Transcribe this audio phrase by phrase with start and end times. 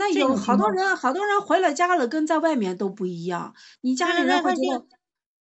[0.00, 3.54] 那有好多人，好多人回了家了，跟在外面都不一样。
[3.82, 4.86] 你家里人会觉得，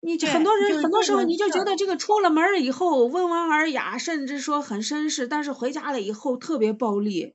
[0.00, 7.34] 你很多人很多时候你就觉得这个出了门以后温文尔雅，甚至说很绅士，但是回家了以后特别暴力，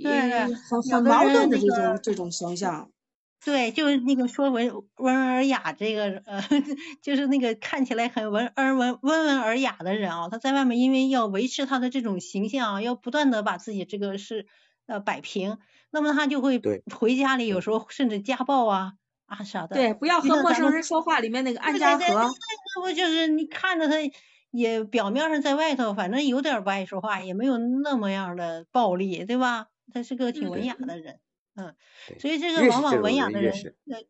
[0.00, 2.90] 对，很很矛盾的这种这种形象。
[3.44, 6.40] 对，就是那个说文温文尔雅这个呃，
[7.02, 14.46] 就是那个看起来很文而文温文尔雅的人啊，他在外面因为要维持他的这种形象，要不断的把自己这个是
[14.86, 15.58] 呃摆平，
[15.92, 16.60] 那么他就会
[16.92, 18.94] 回家里有时候甚至家暴啊
[19.26, 19.76] 啊啥的。
[19.76, 22.04] 对，不要和陌生人说话里面那个安家和。
[22.14, 23.94] 那不就是你看着他
[24.50, 29.68] 也表面上在外头，反正有点不爱说话，也没有那么样的暴力，对吧？
[29.92, 31.20] 他是个挺文雅的人。
[31.54, 31.74] 嗯，
[32.18, 33.54] 所以这个往往文雅的人，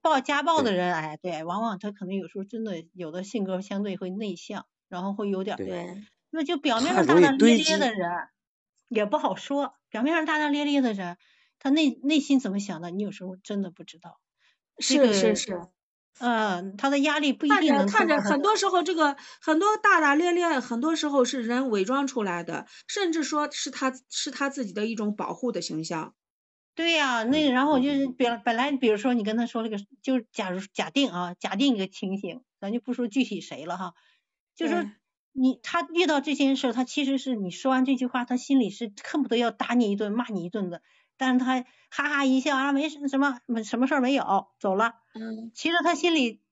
[0.00, 8.08] 暴家暴的人，哎，对，往往他可能有时候真的有的性格相对会内向，然后会有点对，那就表面上大大咧咧的人
[8.88, 11.16] 也不好说，表面上大大咧咧的人，
[11.62, 14.18] 他内内心怎么想的，你有时候真的不知道。
[14.78, 15.60] 是是是，
[16.18, 26.14] 嗯，他的压力不一定能看着很多时候这个很多大大咧咧，很多时候是人伪装出来的，甚至说是他是他自己的一种保护的形象。
[26.74, 33.92] 对呀，那然后就是本本来比如说你跟他说这个，就是假如假定啊，假定一个情形，咱就不说具体谁了哈，
[34.56, 34.88] 就是
[35.32, 40.82] 你他遇到这件事，他其实是你说完这句话，他心里是恨不得要打你一顿，骂你一顿的，
[41.22, 44.94] 但是他哈哈一笑啊，没什什么什么事儿没有，走了。
[45.14, 45.52] 嗯。
[45.54, 46.42] 其实他心里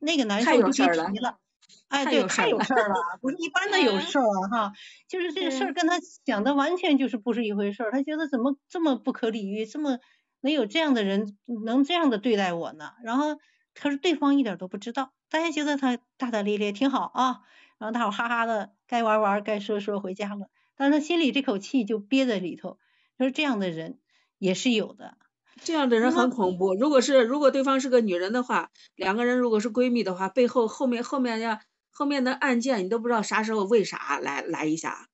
[0.00, 1.38] 那个难受就别提了。
[1.86, 4.72] 哎，对，太有事儿了，不是一般的有事儿啊哈，
[5.08, 10.00] 就是这个事儿跟他想的完全就是不是一回事儿，他觉得怎么这么不可理喻，这么
[10.40, 12.94] 能有这样的人能这样的对待我呢？
[13.04, 13.38] 然后
[13.74, 17.42] 可是对方一点都不知道，大家觉得他大大咧咧挺好啊，
[17.78, 22.78] 然后大伙哈哈的该玩玩该说说回家了，但是他心里这口气就憋在里头，
[23.18, 24.00] 说这样的人
[24.38, 25.16] 也是有的。
[25.62, 26.74] 这样的人很恐怖。
[26.74, 35.08] 如果是如果对方是个女人的话，两个人如果是闺蜜的话，背后后面后面要后面的案件你都不知道啥时候为啥来来一下，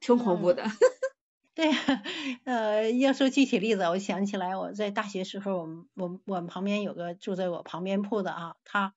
[0.00, 0.70] 挺恐怖的。
[1.54, 1.70] 对，
[2.44, 8.92] 呃，要说具体例子，我想起来我在大学时候，我们我我们旁边有个住在我旁边铺的啊，他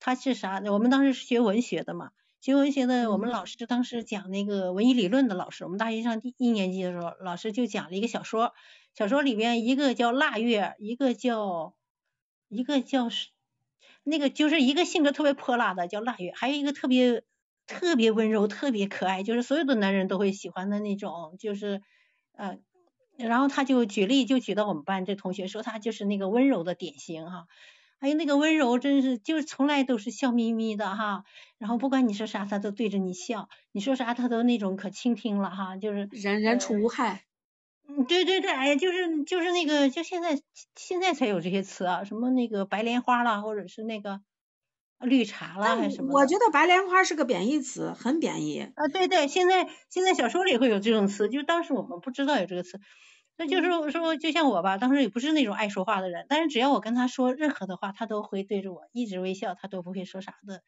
[0.00, 0.60] 他是啥？
[0.66, 2.10] 我们当时是学文学的嘛，
[2.42, 8.52] 学文学的我们老师当时讲那个文艺理论的老师，我们大学上第一年级的时候，老师就讲了一个小说。
[8.94, 11.74] 小说里边一个叫腊月，一个叫
[12.48, 13.28] 一个叫是
[14.02, 17.22] 那个就是一个性格特别泼辣的叫腊月，还有一个特别
[17.66, 21.82] 特别温柔、特别可爱，就是所有的男人都会喜欢的那种，就是
[22.32, 22.58] 呃，
[23.16, 27.46] 然后他就举例就举到我们班这同学说他就是那个温柔的典型哈，
[28.00, 31.24] 还有那个温柔真是就是从来都是笑眯眯的哈，
[31.58, 37.24] 然后不管你说啥他都对着你笑，你说啥他都那种可倾听了哈，就是人人畜无害。
[37.96, 40.40] 嗯，对对对，哎，就是就是那个，就现在
[40.76, 44.20] 现在才有这些词啊，什么那个白莲花啦，或者是那个
[45.00, 46.12] 绿茶啦，还是什么？
[46.12, 48.60] 我觉得白莲花是个贬义词，很贬义。
[48.60, 52.78] 啊，对对，现在现在小说里会有这种词，就当时我们不知道有这个词。
[53.36, 60.62] 那就是说，就像我吧，当时也不是那种爱说话的人，但是只要我跟他说任何的话，他都会对着我一直微笑，他都不会说啥的。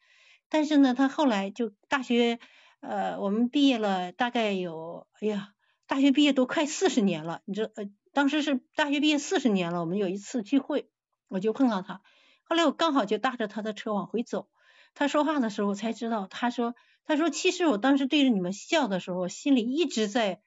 [0.49, 2.39] 但是呢，他后来就大学，
[2.81, 5.49] 呃，我们毕业了大概有，哎呀。
[5.85, 9.81] 大学毕业都快四十年了，你知呃，当时是大学毕业四十年了。
[9.81, 10.89] 我们有一次聚会，
[11.27, 12.01] 我就碰到他，
[12.43, 14.47] 后来我刚好就搭着他的车往回走，
[14.93, 16.73] 他说话的时候才知道，他说
[17.05, 20.41] 他说其实我当时对着你们笑的时候，心里一直在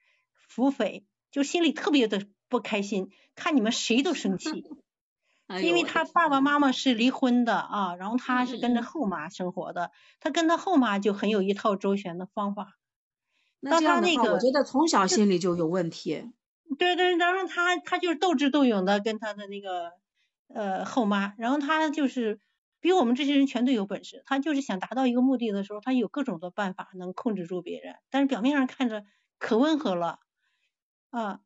[0.47, 4.65] 腹诽，就心里特别的不开心，看你们谁都生气，
[5.61, 12.76] 因为他爸爸妈妈是离婚的啊，然后他是跟着后妈生活的，他跟他后妈就很有一套周旋的方法。
[13.59, 16.31] 那这样的话，我觉得从小心里就有问题。
[16.77, 19.93] 对对，然后他他就是斗智斗勇的跟他的那个
[20.53, 22.39] 呃后妈，然后他就是
[22.81, 24.21] 比我们这些人全都有本事。
[24.25, 29.03] 他就是想达到一个目的的时候，他有各种的办法能控制住别人，但是表面上看着
[29.39, 30.19] 可温和了
[31.09, 31.39] 啊。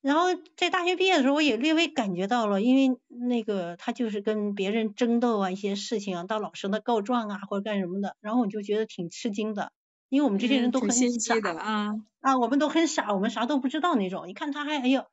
[0.00, 9.72] 然后在大学毕业的时候，我也略微感觉到了，因为那个他就是跟别人争斗啊，一些事情啊，到老师那告状啊或者干什么的，然后我就觉得挺吃惊的。
[10.10, 14.26] 因为我们这些人都很傻啊啊，我们都很傻，我们啥都不知道那种。
[14.28, 15.04] 你看他还哎呦，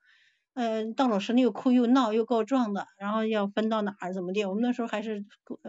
[0.55, 4.45] 呃，到老师那又哭又闹又告状的，然后要分到哪儿怎么的？
[4.45, 5.23] 我们那时候还是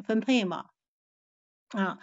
[0.06, 0.64] 分配嘛，
[1.70, 1.98] 啊，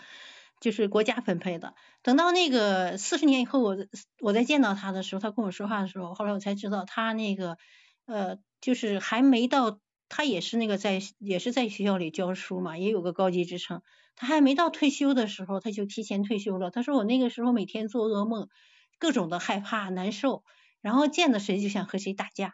[0.61, 1.73] 就是国家分配的。
[2.03, 3.77] 等到那个四十年以后，我
[4.21, 7.57] 我再见到他的时候，他跟我说话的时候，后来我才知道他那个
[8.05, 9.79] 呃，就是还没到，
[10.09, 13.81] 他也是那个在也是在学校里教书嘛，也有个高级职称。
[14.15, 16.71] 他还没到退休的时候，他就提前退休了。
[16.71, 18.47] 他说我那个时候每天做噩梦，
[18.99, 20.43] 各种的害怕难受，
[20.81, 22.53] 然后见到谁就想和谁打架，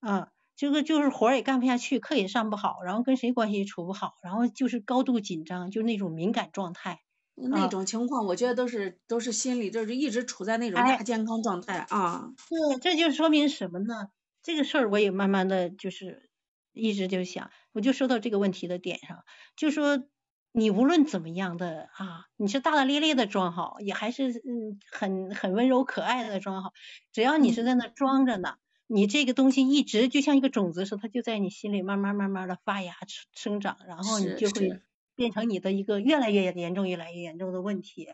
[0.00, 7.00] 啊，这个就是活儿也干不下去，课也上不好，然后跟谁关系也处不好，然后就是高度紧张，就那种敏感状态。
[7.36, 12.30] 那种情况，我觉得都是都是心理，就是一直处在那种亚健康状态啊。
[12.50, 14.08] 对，这就说明什么呢？
[14.42, 16.30] 这个事儿我也慢慢的就是
[16.72, 19.24] 一直就想，我就说到这个问题的点上，
[19.56, 20.08] 就说
[20.52, 26.72] 你无论怎么样的啊，你是大大咧咧的装好，也还是嗯很很温柔可爱的装好，
[27.12, 28.54] 只要你是在那装着呢。
[28.90, 34.78] 你这个东西一直就像一个种子似的，它就在你心里慢慢慢慢的发芽生生长，然后你就会
[35.14, 38.08] 变成你的一个越来越严重、越来越严重的问题。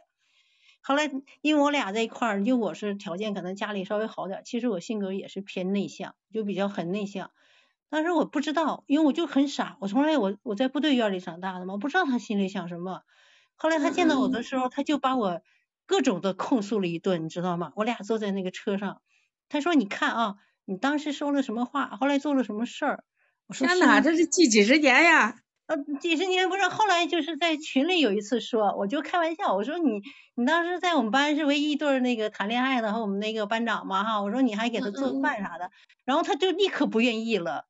[0.83, 1.09] 后来
[1.43, 7.31] 因为我俩在一块儿，就我是条件可能家里稍微好点，其实我性格也是偏内向，就比较很内向。
[7.91, 13.03] 当时我不知道，因为我就很傻，我从来我我在部队院里长大的嘛，我不知道他心里想什么。
[13.57, 15.41] 后来他见到我的时候，他就把我
[15.87, 17.73] 各种的控诉了一顿，你知道吗？
[17.77, 19.01] 我俩坐在那个车上，
[19.49, 20.37] 他说：“你看啊。”
[20.67, 21.89] 你当时说了什么话？
[22.01, 23.05] 后来做了什么事儿？
[23.49, 25.37] 我说天哪，这是记几十年呀！
[25.67, 30.01] 呃，几十年不是，后来就是在群里有一次说，我就开玩笑，我说你
[30.35, 35.71] 你当时在我们班是唯一一对那个谈恋爱的和我们那个班长嘛哈，我说你还给他做饭啥的，
[36.05, 37.67] 然后他就立刻不愿意了，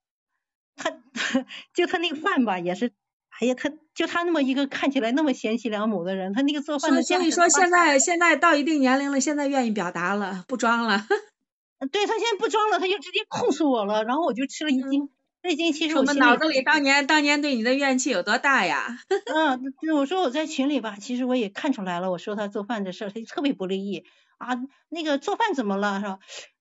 [0.76, 0.90] 他
[1.74, 2.92] 就他那个饭吧也是，
[3.40, 7.02] 哎呀，他就他那么一个看起来那么贤妻良母的人，他那个做饭的。
[7.02, 11.06] 所以说现在现在到一定年龄了，现在愿意表达了，不装了。
[11.92, 15.10] 对他现在不装了，他就直接控诉我了，然后我就吃了一惊。
[15.42, 18.98] 这一惊其实我们脑子里当年当年对你的怨气有多大呀？
[19.34, 19.60] 嗯，
[19.94, 24.04] 我说我在群里吧，其实我也看出来了，我说他做饭这事儿，他就特别不乐意
[24.38, 24.56] 啊。
[24.88, 26.18] 那个做饭怎么了是吧？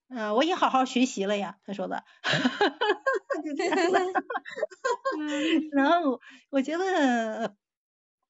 [0.10, 2.04] 嗯，我也好好学习了呀，他说的。
[3.42, 3.78] 就这样
[5.72, 6.20] 然后
[6.50, 7.56] 我觉得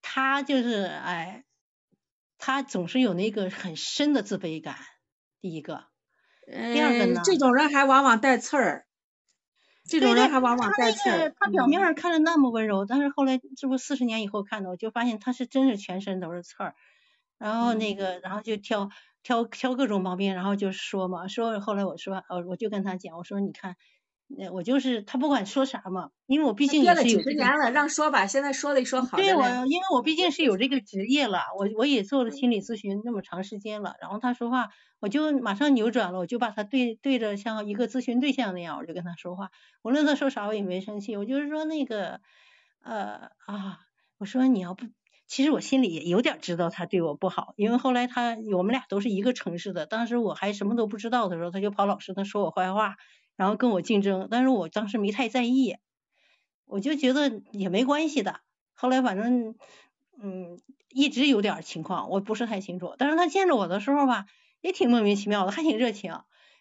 [0.01, 1.43] 他就是哎，
[2.37, 4.77] 他总是有那个很深的自卑感，
[5.41, 5.85] 第一个。
[6.45, 8.85] 第二个呢，这种人还往往带刺儿。
[9.89, 11.33] 这种人还往往带刺儿。
[11.39, 16.75] 他表面上看着那么温柔，但是后来这不四十年以后看的，我就发现他是真是全身都是刺儿。
[17.37, 18.89] 然后那个，然后就挑
[19.23, 23.75] 挑挑各种毛病，然后就说嘛，说后来我说，我我就跟他讲，我说你看。
[24.51, 29.17] 我就是他不管说啥嘛，因为我毕竟也是有几十年了，让说吧，现在说了一说好。
[29.17, 34.69] 对我，因为我毕竟是有这个职业了，我我也做了心理咨询那么长时间了，然后他说话，
[34.99, 39.49] 我就马上扭转了，我就把他对对着像一个咨询对象那样，我就跟他说话，
[39.83, 42.19] 无论他说啥我也没生气，我就是说那个
[42.81, 43.79] 呃啊，
[44.17, 44.85] 我说你要不，
[45.27, 52.95] 其实我心里也有点知道他对我不好，因为后来他我们俩都是一个城市的，当时我还什么都不知道的时候，他就跑老师那说我坏话。
[53.35, 55.77] 然后跟我竞争，但是我当时没太在意，
[56.65, 58.41] 我就觉得也没关系的。
[58.73, 59.55] 后来反正
[60.21, 60.59] 嗯
[60.89, 62.95] 一直有点情况，我不是太清楚。
[62.97, 64.25] 但是他见着我的时候吧，
[64.61, 66.13] 也挺莫名其妙的，还挺热情，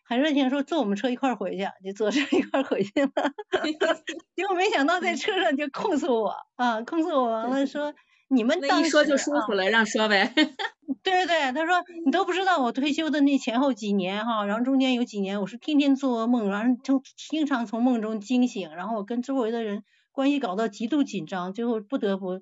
[0.05, 3.11] 很热情，说坐我们车一块儿回去，就坐车一块儿回去了。
[4.37, 7.95] 结果没想到在车上就控诉我啊，控诉我完了 说。
[8.35, 10.33] 你们那一说就舒服了，让说呗。
[10.35, 10.45] 对
[11.27, 22.41] 对对，他说你都不知道我退休的那前后几年哈，然后中间有几年我是天天做噩梦，然后从经常从梦中惊醒，然后我跟周围的人关系搞到极度紧张，最后不得不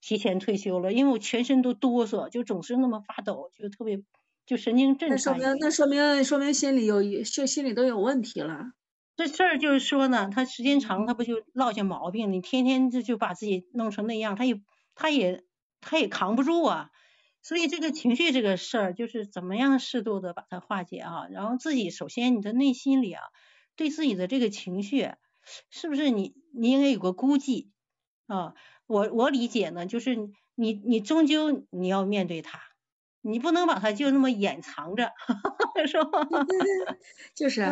[0.00, 4.00] 提前退休了，因为我全身都哆嗦，就总是那么发抖，就特别
[4.46, 5.10] 就神经症。
[5.10, 8.72] 那说明那说明说明心里有就心里都有问题了。
[9.16, 12.32] 这事儿就是说呢，他时间长他不就落下毛病？
[12.32, 14.60] 你天天就就把自己弄成那样，他也。
[14.94, 15.44] 他也
[15.80, 16.90] 他也扛不住啊，
[17.42, 23.22] 所以这个情绪这个事儿，就是怎么样适度的把它化解啊，然后自己首先你的内心里啊，
[23.76, 25.10] 对自己的这个情绪，
[25.70, 27.70] 是不是你你应该有个估计
[28.26, 28.54] 啊？
[28.86, 30.16] 我我理解呢，就是
[30.54, 32.60] 你你终究你要面对他，
[33.24, 35.10] 你不能把它就那么掩藏着，
[35.86, 36.26] 是吧？
[37.34, 37.62] 就是，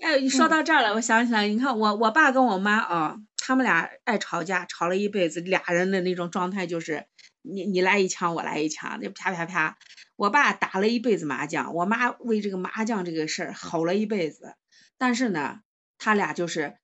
[0.00, 3.16] 哎，说到这儿了，我想起来，你看我我爸跟我妈啊。
[3.44, 7.06] 他们俩爱吵架，吵了一辈子，俩人的那种状态就是
[7.42, 9.76] 你你来一枪，我来一枪，那啪啪啪。
[10.14, 14.54] 我爸打了一辈子麻将，我妈为这个麻将这个事儿吼了一辈子。
[14.96, 15.58] 但是呢，
[15.98, 16.76] 他俩就是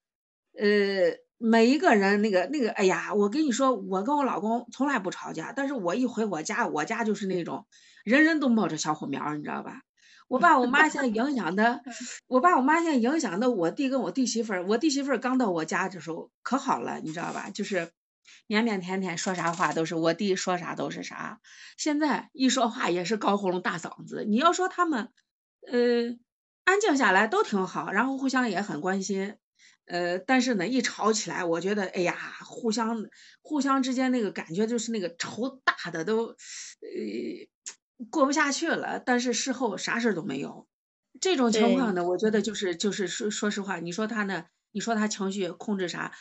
[0.58, 7.66] 呃每一个人那个那个，哎呀，我跟你说，我跟我老公从来不吵架，但是我一回我家，我家就是那种
[8.04, 9.82] 人人都冒着小火苗，你知道吧？
[10.26, 11.80] 我爸我妈现在影响的，
[12.26, 17.48] 我爸我妈现在影响的我弟跟我弟媳妇儿，我弟媳妇儿刚到我家的时候可好了，你知道吧？
[17.50, 17.92] 就是
[18.48, 21.40] 腼腼腆腆，说啥话都是我弟说啥都是啥。
[21.78, 24.26] 现在一说话也是高喉咙大嗓子。
[24.28, 25.08] 你要说他们，
[25.66, 26.18] 呃，
[26.64, 29.36] 安静下来都挺好，然后互相也很关心，
[29.88, 33.06] 呃，但是呢，一吵起来，我觉得，哎呀，互相
[33.42, 36.36] 互相之间那个感觉就是那个仇大的都，呃。
[38.10, 40.68] 过不下去了，但是事后啥事儿都没有。
[41.20, 46.12] 这种情况呢，我觉得就是就是说说实话，你说他呢，你说他情绪控制啥？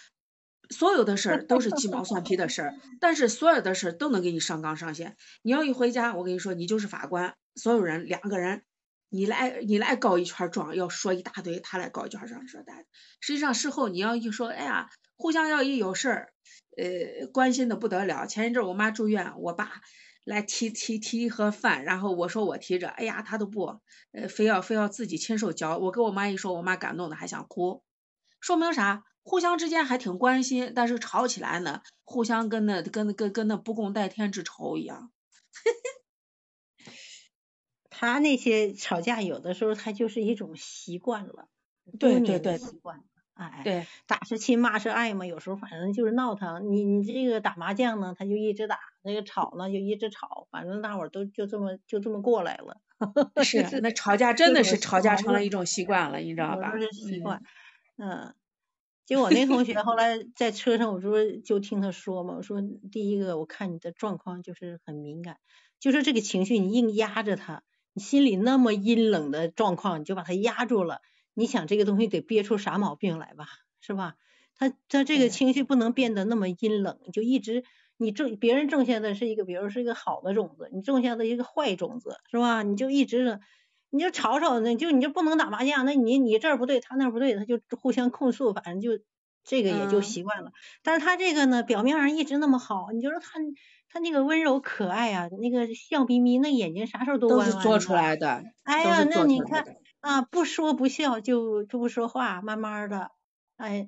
[0.72, 5.18] 所有的事儿都是鸡毛蒜皮的事儿，但是所有的事儿都能给你上纲上线。
[5.44, 8.64] 你要一回家，我跟你说，你就是法官，所有人两个人，
[9.10, 12.84] 你来你来告一圈状，要说一大堆，他来告一圈状，说大。
[13.20, 16.34] 实际上事后你要一说，哎呀，互相要一有事儿，
[16.78, 18.28] 呃，关心的不得了。
[18.28, 19.82] 前一阵我妈住院，我爸
[20.26, 23.80] 来提提提一盒饭，然后我说我提着，哎呀，他都不，
[24.12, 25.78] 呃，非要非要自己亲手交。
[25.78, 27.84] 我跟我妈一说，我妈感动的还想哭，
[28.42, 29.04] 说明啥？
[29.24, 35.12] 互相之间还挺关心，但是吵起来呢，互相跟那跟跟跟那不共戴天之仇一样。
[38.00, 41.48] 他那些吵架有的时候他就是一种习惯了，
[42.00, 46.70] 对对对，习惯，哎，对，打是亲骂是爱嘛，有时候反正就是闹腾。
[46.72, 50.48] 你你这个打麻将呢，他就一直打；那个吵呢，就一直吵。
[50.52, 52.78] 反正大伙儿都就这么就这么过来了。
[53.40, 56.80] 是，那吵架真的是吵架成了一种习惯了，你知道吧？
[56.80, 57.42] 是习惯，
[57.98, 58.36] 嗯。
[59.06, 62.62] 就我那同学后来在车上，我说就听他说嘛，我说
[62.92, 65.38] 第一个我看你的状况就是很敏感，
[65.80, 67.64] 就说这个情绪你硬压着他，
[67.98, 71.02] 你心里那么阴冷的状况，你就把它压住了，
[71.34, 73.48] 你想这个东西得憋出啥毛病来吧，
[73.82, 74.14] 是吧？
[74.56, 77.64] 他他这个情绪不能变得那么阴冷，就一直
[77.98, 82.62] 你种别人种下的是一个，比如是一个好的种子，你种下的一个坏种子，是吧？
[82.62, 83.40] 你就一直。
[83.90, 89.02] 你就吵吵，那就你就不能打麻将，那你你这儿不对，他那儿不对，他就互相控诉，反正就
[89.46, 90.52] 这个也就习惯了。
[90.84, 93.40] 但是他这个呢，表面上一直那么好，你就说他
[93.90, 97.54] 他那个温柔可爱啊，那个笑眯眯，那眼睛啥时候都弯弯的。
[97.54, 98.44] 都是做出来的。
[98.64, 99.64] 哎呀，那你看
[100.02, 103.12] 啊，不说不笑就就不说话，慢慢的，
[103.58, 103.88] 哎，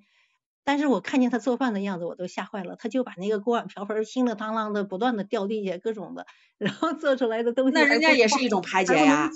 [0.63, 2.75] 但是我看见他做饭的样子，我都吓坏了。
[2.77, 6.25] 他就把那个锅碗瓢盆叮了当啷的不断的掉地下，各种的，
[6.57, 7.73] 然后做出来的东西。
[7.73, 9.29] 那人家 也是一种排解呀。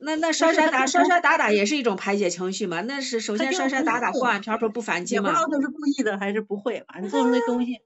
[0.00, 2.80] 那那摔摔打摔摔打打也是一种排解情绪嘛？
[2.82, 5.30] 那是首先摔摔打打锅碗瓢盆不反击嘛？
[5.30, 7.80] 也不知道他是故意的还是不会，反正做出那东西。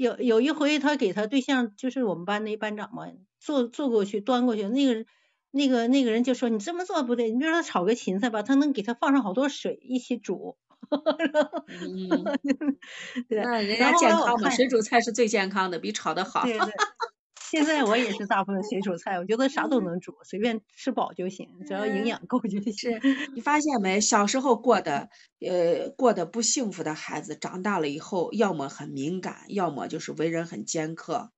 [0.00, 3.06] 有有一回他给他对象，就是我们班那班长嘛，
[3.38, 5.04] 坐坐过去端过去，那个
[5.50, 10.56] 那个那个人就说你这么做不对，你比如说炒个芹菜吧，他能给他放上好多水一起煮。
[11.68, 12.38] 嗯，
[13.28, 16.46] 对，那人家健康嘛，水煮菜是最健康的，比炒的好。
[16.46, 16.72] 对对。
[17.50, 22.72] 现在我也是大部分水煮菜，我觉得啥都能煮，随便吃饱就行，只要营养够就行。
[22.72, 23.00] 是
[23.34, 24.00] 你发现没？
[24.00, 25.08] 小时候过的
[25.40, 31.32] 呃过得不幸福的孩子，长大了以后，要么很敏感，要么就是为人很尖刻。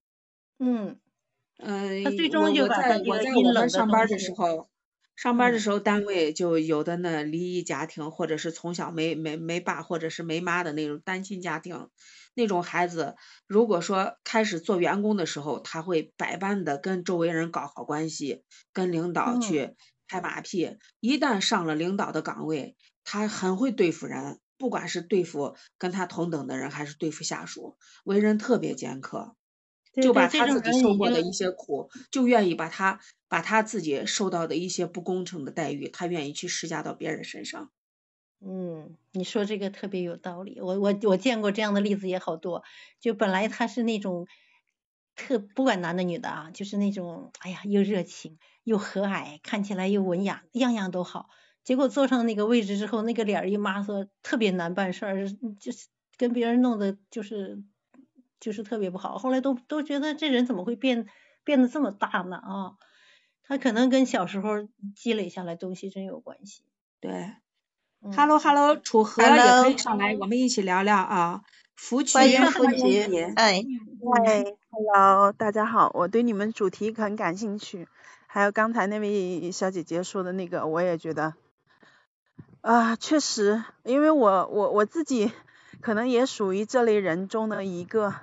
[0.59, 0.99] 嗯
[1.59, 4.69] 嗯，他最终就在我在我们上班的时候，
[5.17, 11.89] 上班的时候单位就有的那离异家庭，或者是从小没没没爸或者是没妈的那种单亲家庭。
[12.35, 13.15] 那种孩子，
[13.47, 18.43] 如果说开始做员工的时候，他会百般的跟周围人搞好关系，
[18.73, 19.75] 跟领导去
[20.09, 20.79] 拍马屁。
[20.99, 29.37] 一旦上了领导的岗位，他很会对付人，不管是对付跟他同等的人，还是对付下属，为人特别尖刻，
[30.01, 37.71] 就把他自己受过的一些苦，就愿意把他把他自己受到的一些不公正的待遇，他愿意去施加到别人身上。
[38.45, 40.61] 嗯，你说这个特别有道理。
[40.61, 42.65] 我我我见过这样的例子也好多。
[43.01, 44.27] 就本来他是那种
[45.15, 51.29] 特不管男的女的啊，就是那种哎呀又热情又和蔼，看起来又文雅，样样都好。
[51.63, 55.29] 结果坐上那个位置之后，那个脸一抹色，特别难办事儿，
[55.61, 57.63] 就是跟别人弄的，就是
[58.43, 59.17] 就是特别不好。
[59.17, 61.07] 后来都都觉得这人怎么会变
[61.45, 62.75] 变得这么大呢啊？
[63.45, 66.65] 他可能跟小时候积累下来东西真有关系。
[67.01, 67.33] 对。
[68.17, 69.29] Hello Hello，楚河也
[69.63, 71.43] 可以上来，我们一起聊聊啊。
[71.77, 73.01] 福欢迎福吉，
[73.37, 73.63] 哎，
[74.25, 77.87] 嗨，Hello，大家好，我对你们主题很感兴趣，
[78.27, 81.35] 还有刚才那位小姐姐说的那个，我也觉得
[82.61, 85.31] 啊，确实，因为我我我自己
[85.81, 88.15] 可能也属于这类人中的一个，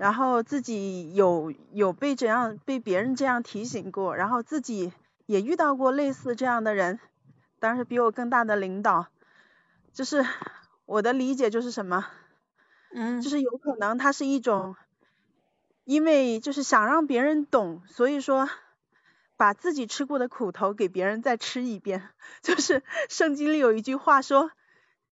[0.00, 4.94] 然后自己有有被这样被别人这样提醒过，然后自己
[5.26, 6.98] 也遇到过类似这样的人。
[7.58, 9.08] 当然是比我更大的领导，
[9.92, 10.24] 就是
[10.86, 12.06] 我的理解就是什么，
[12.94, 14.74] 嗯，就是有可能他是一种，
[15.84, 18.48] 因为就是想让别人懂，所以说
[19.36, 22.08] 把自己吃过的苦头给别人再吃一遍。
[22.40, 24.50] 就是圣经里有一句话说，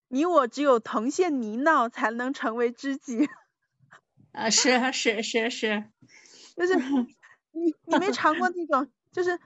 [0.09, 3.29] 你我只有同陷泥淖才能成为知己。
[4.33, 5.85] 啊，是是是是，
[6.57, 6.77] 就是
[7.53, 9.39] 你你没尝过那种，就是。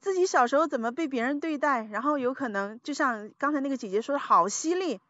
[0.00, 5.00] 自己小时候怎么被别人对待，然后有可能就像刚才那个姐姐说的好犀利，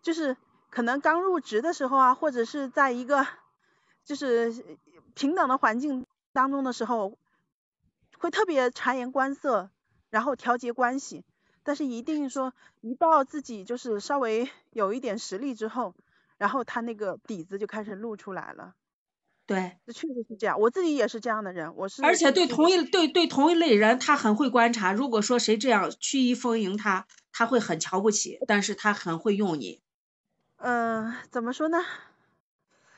[0.00, 0.38] 就是
[0.70, 3.26] 可能刚入职的时候啊，或者是在一个
[4.06, 4.64] 就是
[5.14, 7.18] 平等的环境当中的时候，
[8.16, 9.70] 会特别察言观色，
[10.08, 11.24] 然后调节关系，
[11.62, 15.94] 但是一定说一到自己就是稍微有一点实力之后，
[16.42, 18.74] 然后他那个底子就开始露出来了。
[19.46, 22.02] 对，这确实是这样，我自己也是这样的人，我是。
[22.02, 24.92] 而且对同一对对同一类人，他很会观察。
[24.92, 29.80] 如果说谁这样曲意逢迎他，他会很瞧不起，但是他很会用你。
[30.56, 31.78] 嗯，怎么说呢？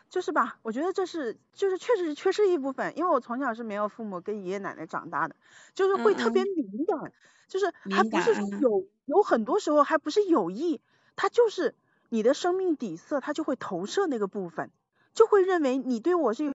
[0.09, 5.37] 就是吧，我觉得这是就是确实是缺失一部分，因为我从小是没有父母跟爷爷奶奶长大的，
[5.75, 7.13] 就是会特别敏感，
[7.47, 10.81] 就是还不是有有很多时候还不是有意，
[11.17, 11.75] 他就是
[12.15, 14.71] 你的生命底色，他就会投射那个部分。
[15.15, 16.53] 就会认为你对我是有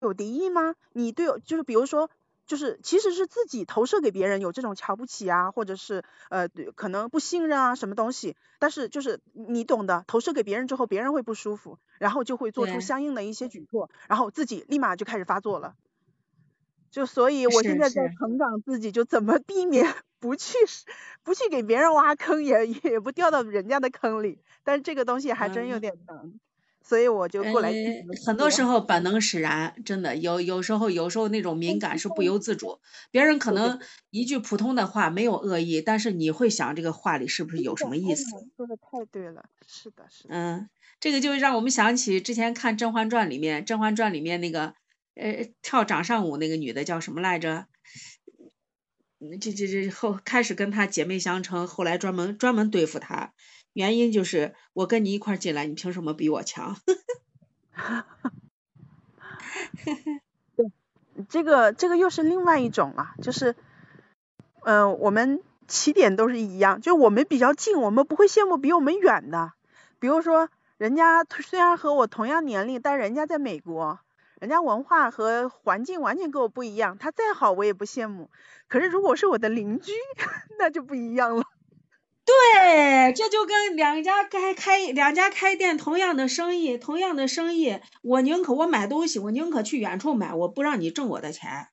[0.00, 0.74] 有敌意吗？
[0.92, 2.10] 你对就是比如说
[2.44, 15.74] 就是其实是自己投射给别人有这种瞧不起啊，或者是呃可能不信任啊什么东西，但是就是你懂的，投射给别人之后别人会不舒服，然后就会做出相应的一些举措，然后自己立马就开始发作了。
[16.90, 20.56] 就所以我现在在成长自己，就怎么避免不去
[21.24, 24.38] 不去给别人挖坑，也 也不掉到人家的坑里。
[24.62, 26.32] 但是这个东西还真有点难，
[26.80, 27.72] 所以我就过来。
[28.24, 32.78] 很多时候本能使然，真的有有时候有时候那种敏感是不由自主。
[33.10, 38.24] 别人可能一句普通的话没有恶意，但是你会想这个话里是不是有什么意思？
[38.56, 40.34] 说的太对了，是的，是的。
[40.34, 40.68] 嗯，
[41.00, 44.74] 这个就让我们想起之前看《甄嬛传》里面，《甄嬛传》里面那个
[45.16, 47.66] 呃跳掌上舞那个女的叫什么来着？
[49.40, 53.32] 这这这后开始跟她姐妹相称，后来专门专门对付她。
[53.72, 56.76] 原因就是我跟你一块进来，你凭什么比我强？
[60.56, 60.70] 对，
[61.28, 63.54] 这个这个又是另外一种了，就是，
[64.64, 69.52] 嗯，我们起点都是一样，就我们比较近，我们不会羡慕比我们远的。
[69.98, 74.00] 比如说，人家虽然和我同样年龄，但人家在美国，
[74.42, 78.28] 人家文化和环境完全跟我不一样，他再好我也不羡慕。
[78.66, 79.92] 可是如果是我的邻居，
[80.58, 81.44] 那就不一样了。
[82.24, 91.68] 对，这就跟两家开开两家开店，同样的生意，同样的生意，我宁可我买东西，我宁可去远处买，我不让你挣我的钱，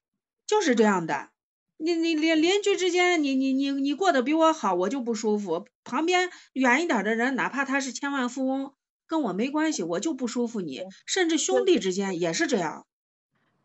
[0.45, 1.29] 就是这样的。
[1.77, 5.65] 你你邻邻居之间，你你你你过得比我好，我就不舒服。
[5.83, 8.73] 旁边远一点的人，哪怕他是千万富翁，
[9.09, 10.61] 跟我没关系，我就不舒服。
[10.61, 12.85] 你甚至兄弟之间也是这样。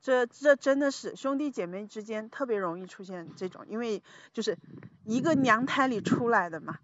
[0.01, 4.03] 这这真的是兄弟姐妹之间特别容易出现这种，因为
[4.33, 4.59] 就是
[5.05, 6.79] 一个娘胎里出来的嘛，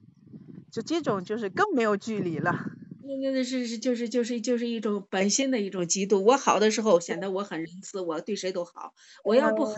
[0.71, 2.71] 就这种就是更没有距离了。
[3.03, 6.21] 那那那是是就是就是就是一种本心的一种嫉妒。
[6.21, 8.95] 我好的时候显得我很仁慈，我对谁都好。
[9.25, 9.75] 我要不好，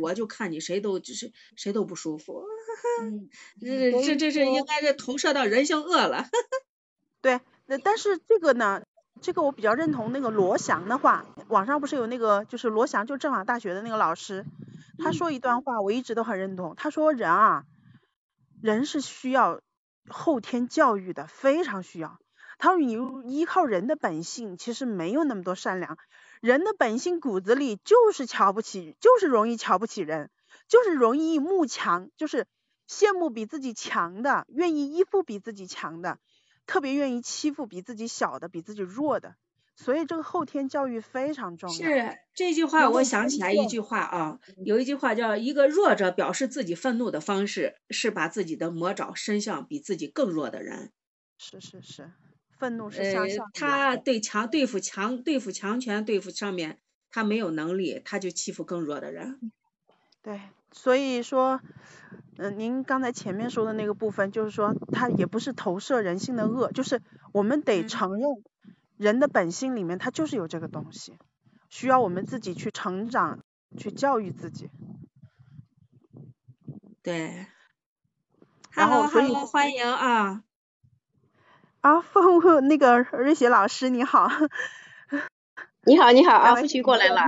[0.00, 2.42] 我就看你谁都就是谁都不舒服。
[3.00, 3.28] 嗯
[3.60, 6.28] 这这这是应该是投射到人性恶了。
[7.22, 8.82] 对，那但是这个呢？
[9.22, 14.44] 这个我比较认同那个罗翔的话，网上不是有那个就是罗翔就政法大学的那个老师，
[14.98, 16.74] 他说一段话我一直都很认同。
[16.76, 17.64] 他说人啊，
[18.60, 19.60] 人是需要
[20.08, 22.18] 后天教育的，非常需要。
[22.58, 22.98] 他说你
[23.38, 25.96] 依靠人的本性，其实没有那么多善良。
[26.40, 30.28] 人的本性骨子里就是瞧不起，就是容易瞧不起人，
[30.66, 32.46] 就是容易慕强，就是
[32.88, 36.18] 羡慕比自己强的，愿意依附比自己强的。
[36.66, 39.36] 特别愿意欺负比自己小的、比自己弱的，
[39.76, 41.74] 所以这个后天教育非常重要。
[41.74, 50.92] 是这句话，我想起来一句话啊，有一句话叫“一个弱者表示自己愤怒的方式是把自己的魔爪伸向比自己更弱的人”。
[51.38, 52.12] 是是是，
[52.58, 53.50] 愤怒是向上。
[53.52, 56.78] 他对强对付强对付强权对付上面，
[57.10, 59.52] 他没有能力，他就欺负更弱的人。
[60.22, 60.40] 对，
[60.74, 61.62] 所以说。
[62.36, 67.00] 嗯，您刚才前面说的那个部分，就是说它也不是投射人性的恶，就是
[67.32, 68.28] 我们得承认
[68.96, 71.16] 人的本性里面它就是有这个东西，
[71.68, 73.38] 需要我们自己去成长，
[73.78, 74.68] 去教育自己。
[77.04, 77.46] 对。
[78.74, 80.42] Hello Hello，欢迎啊。
[81.82, 84.28] 啊，凤那个瑞雪老师你好。
[85.86, 87.22] 你好，你好，啊，夫妻过来了，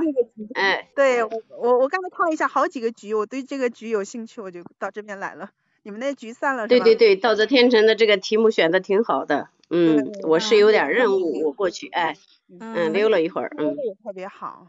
[0.55, 5.51] 哎，对我我我刚才看了一下好几个局，我对这个局有兴趣，我就到这边来了。
[5.83, 12.17] 你们那局散了对对对，道泽天成的这个题目选的挺好的，嗯，我是有点任务，我过去，哎，
[12.59, 14.69] 嗯，溜了一会儿，嗯，特别好。